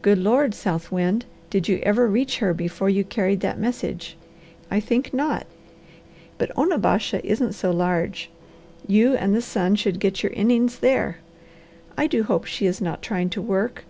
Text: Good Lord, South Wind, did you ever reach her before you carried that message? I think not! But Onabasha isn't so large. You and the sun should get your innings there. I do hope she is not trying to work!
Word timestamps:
Good 0.00 0.16
Lord, 0.16 0.54
South 0.54 0.90
Wind, 0.90 1.26
did 1.50 1.68
you 1.68 1.78
ever 1.82 2.08
reach 2.08 2.38
her 2.38 2.54
before 2.54 2.88
you 2.88 3.04
carried 3.04 3.40
that 3.40 3.58
message? 3.58 4.16
I 4.70 4.80
think 4.80 5.12
not! 5.12 5.44
But 6.38 6.50
Onabasha 6.56 7.22
isn't 7.22 7.52
so 7.52 7.70
large. 7.70 8.30
You 8.86 9.14
and 9.14 9.34
the 9.36 9.42
sun 9.42 9.74
should 9.76 10.00
get 10.00 10.22
your 10.22 10.32
innings 10.32 10.78
there. 10.78 11.18
I 11.98 12.06
do 12.06 12.22
hope 12.22 12.46
she 12.46 12.64
is 12.64 12.80
not 12.80 13.02
trying 13.02 13.28
to 13.28 13.42
work! 13.42 13.84